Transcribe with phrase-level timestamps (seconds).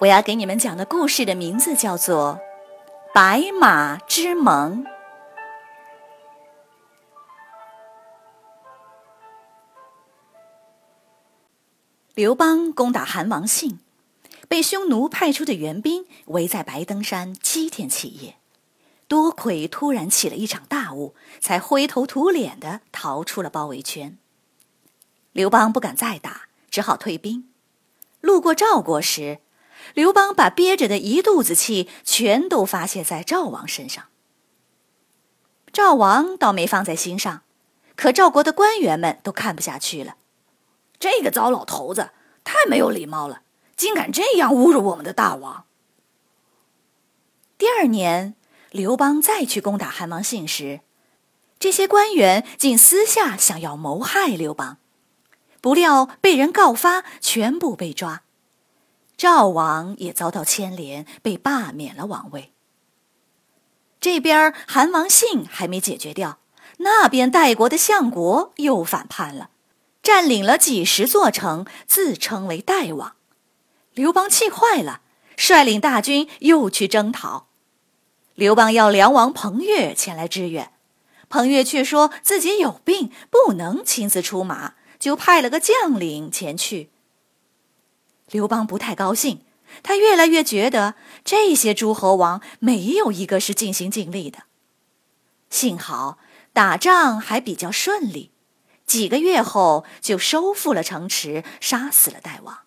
[0.00, 2.40] 我要给你们讲的故事的名字叫做
[3.12, 4.82] 《白马之盟》。
[12.14, 13.80] 刘邦攻打韩王信，
[14.48, 18.36] 被匈奴派出的援兵围在白登山七天七夜，
[19.06, 24.16] 多亏突然起了一场大雾，才灰头土脸的逃出了包围圈。
[25.32, 27.50] 刘邦不敢再打，只好退兵。
[28.22, 29.40] 路过赵国时，
[29.94, 34.04] 刘邦把憋着的一肚子气全都发泄在赵王身上。
[35.72, 37.42] 赵王倒没放在心上，
[37.96, 40.16] 可赵国的官员们都看不下去了。
[40.98, 42.10] 这个糟老头子
[42.44, 43.42] 太没有礼貌了，
[43.76, 45.64] 竟敢这样侮辱我们的大王！
[47.56, 48.34] 第二年，
[48.70, 50.80] 刘邦再去攻打韩王信时，
[51.58, 54.78] 这些官员竟私下想要谋害刘邦，
[55.60, 58.22] 不料被人告发，全部被抓。
[59.20, 62.54] 赵王也遭到牵连，被罢免了王位。
[64.00, 66.38] 这边韩王信还没解决掉，
[66.78, 69.50] 那边代国的相国又反叛了，
[70.02, 73.14] 占领了几十座城，自称为代王。
[73.92, 75.02] 刘邦气坏了，
[75.36, 77.48] 率领大军又去征讨。
[78.34, 80.72] 刘邦要梁王彭越前来支援，
[81.28, 86.88] 彭越却说自己有病，不能亲自出马，就派了个将领前去。
[88.30, 89.44] 刘邦不太高兴，
[89.82, 90.94] 他越来越觉得
[91.24, 94.44] 这些诸侯王没有一个是尽心尽力的。
[95.48, 96.18] 幸好
[96.52, 98.30] 打仗还比较顺利，
[98.86, 102.60] 几个月后就收复了城池，杀死了代王。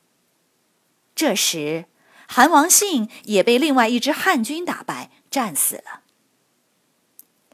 [1.16, 1.86] 这时，
[2.28, 6.02] 韩王信也被另外一支汉军打败，战死了。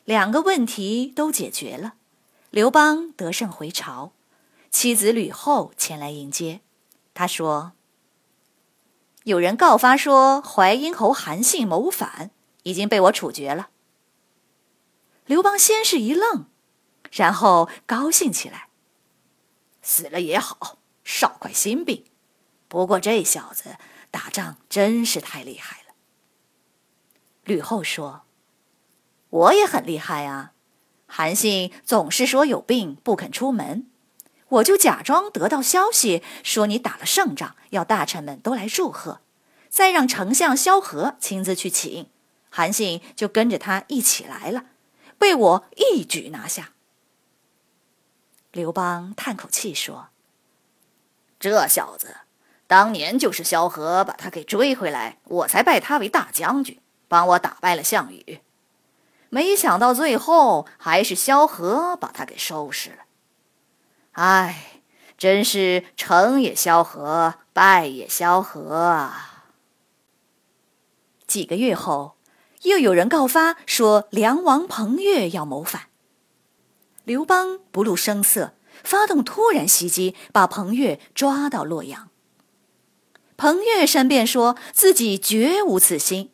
[0.05, 1.93] 两个问题都解决了，
[2.49, 4.13] 刘邦得胜回朝，
[4.71, 6.61] 妻子吕后前来迎接，
[7.13, 7.73] 他说。
[9.29, 12.31] 有人告发说淮阴侯韩信谋反，
[12.63, 13.69] 已经被我处决了。
[15.27, 16.47] 刘邦先是一愣，
[17.11, 18.69] 然后高兴起来
[19.83, 22.05] ：“死了也好，少块心病。
[22.67, 23.77] 不过这小子
[24.09, 25.93] 打仗真是太厉害了。”
[27.45, 28.23] 吕后说
[29.29, 30.53] ：“我也很厉害啊，
[31.05, 33.88] 韩信总是说有病不肯出门。”
[34.49, 39.21] 我就假装得到消息，说你打了胜仗，要大臣们都来祝贺，
[39.69, 42.09] 再让丞相萧何亲自去请，
[42.49, 44.65] 韩信就跟着他一起来了，
[45.19, 46.71] 被我一举拿下。
[48.51, 50.07] 刘邦叹口气说
[51.39, 52.17] ：“这小子，
[52.65, 58.41] 当年就是萧何把他给追回来，我才拜他为大将军，帮我打败了项羽。
[59.29, 63.03] 没想到最后还是萧何把他给收拾了。”
[64.19, 64.81] 唉，
[65.17, 69.45] 真是成也萧何，败也萧何啊！
[71.25, 72.17] 几个月后，
[72.63, 75.83] 又有人告发说梁王彭越要谋反。
[77.05, 82.09] 刘邦不露声色，发动突然袭击，把彭越抓到洛阳。
[83.37, 86.33] 彭越申辩说自己绝无此心，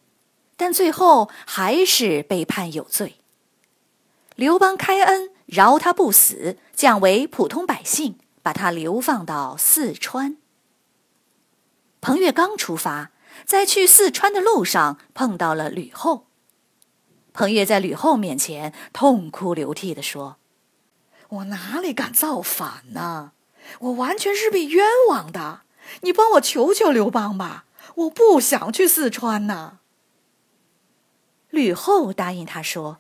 [0.58, 3.18] 但最后还是被判有罪。
[4.36, 5.35] 刘邦开恩。
[5.46, 10.38] 饶他不死，降为普通百姓，把他流放到四川。
[12.02, 13.12] 彭越刚出发，
[13.46, 16.28] 在去四川的路上碰到了吕后。
[17.34, 20.38] 彭越在吕后面前痛哭流涕地说
[21.30, 23.34] ：“我哪里敢造反呢？
[23.80, 25.62] 我完全是被冤枉的。
[26.02, 27.66] 你帮我求求刘邦吧，
[27.96, 29.80] 我不想去四川呢。”
[31.50, 33.00] 吕后答应他说：“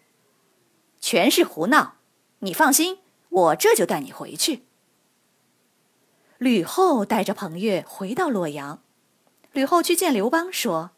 [1.01, 1.95] 全是胡闹。”
[2.45, 2.99] 你放心，
[3.29, 4.65] 我这就带你回去。
[6.37, 8.83] 吕后带着彭越回到洛阳，
[9.51, 10.91] 吕后去见刘邦，说：“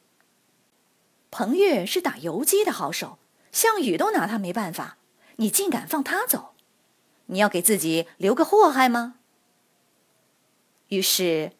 [1.31, 3.17] 彭越是打游击的好手，
[3.53, 4.97] 项羽都拿他没办法，
[5.37, 6.53] 你竟敢放他走？
[7.27, 9.15] 你要给自己留个祸害吗？”
[10.89, 11.53] 于是，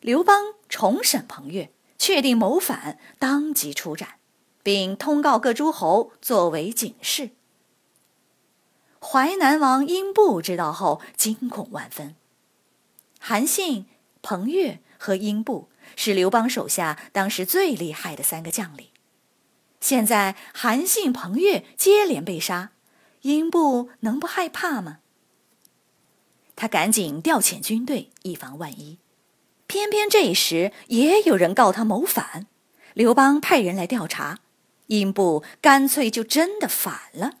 [0.00, 4.20] 刘邦重审彭越，确定谋反，当即出斩，
[4.62, 7.32] 并通告各诸侯作为警示。
[9.06, 12.16] 淮南王英布知道后，惊恐万分。
[13.20, 13.84] 韩信、
[14.22, 18.88] 彭越和英布是刘邦手下当时最厉害的三个将领。
[19.78, 22.70] 现在韩信、彭越接连被杀，
[23.20, 25.00] 英布能不害怕吗？
[26.56, 28.98] 他赶紧调遣军队，以防万一。
[29.66, 32.46] 偏偏这时也有人告他谋反，
[32.94, 34.38] 刘邦派人来调查，
[34.86, 37.32] 英布干脆就真的反了。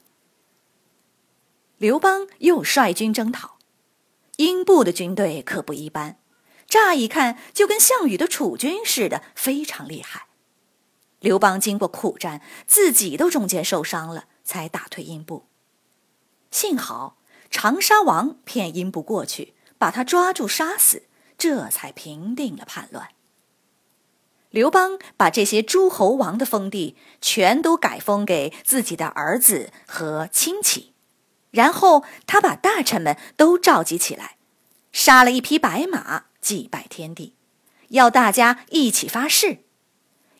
[1.78, 3.58] 刘邦又率军征讨，
[4.36, 6.18] 英布的军队可不一般，
[6.68, 10.28] 乍一看就跟项羽的楚军似的，非常厉害。
[11.18, 15.46] 刘邦经过苦战，自己都中箭受伤了，才打退英布。
[16.50, 17.18] 幸好
[17.50, 21.02] 长沙王骗英布过去，把他抓住杀死，
[21.36, 23.08] 这才平定了叛乱。
[24.50, 30.93] 刘邦把这些诸侯王的封地全都改封给自己的儿子和亲戚，
[31.54, 34.36] 然后他把大臣们都召集起来，
[34.92, 37.34] 杀了一匹白马祭拜天地，
[37.90, 39.60] 要大家一起发誓。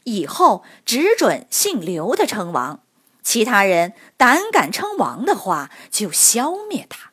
[0.02, 2.82] 以后只准姓刘的称王，
[3.22, 7.12] 其他人胆敢称王的话，就消灭他。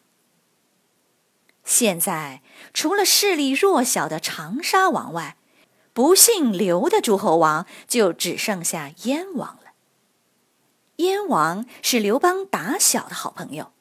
[1.64, 2.42] 现在
[2.74, 5.38] 除了势力弱小的长沙王外，
[5.94, 9.72] 不姓刘的诸侯王就只剩下燕王了。
[10.98, 13.72] 燕王是刘邦打小的好朋友，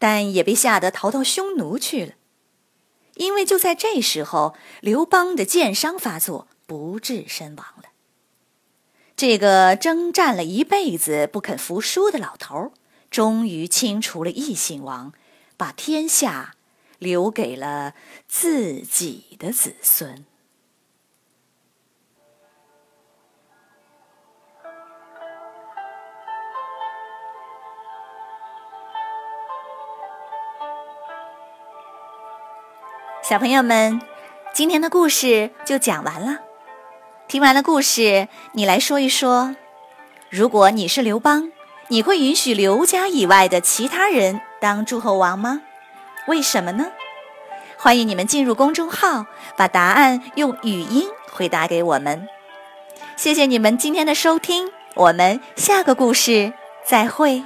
[0.00, 2.14] 但也被吓得逃到匈奴去了。
[3.14, 7.90] 因为就在这时候，刘邦的箭伤发作，不治身亡了。
[9.14, 12.72] 这个征战了一辈子不肯服输的老头，
[13.10, 15.12] 终于清除了异姓王，
[15.58, 16.54] 把天下
[16.98, 17.94] 留给了
[18.26, 20.24] 自己的子孙。
[33.30, 34.00] 小朋友们，
[34.52, 36.38] 今天的故事就讲完了。
[37.28, 39.54] 听完了故事，你来说一说：
[40.28, 41.52] 如果你是刘邦，
[41.86, 45.62] 你会允许刘家以外的其他人当诸侯王吗？
[46.26, 46.90] 为什么呢？
[47.76, 52.26] 欢迎你们进入公众号，把答案用语音回答给我们。
[53.14, 56.52] 谢谢你们今天的收听，我们下个故事
[56.84, 57.44] 再会。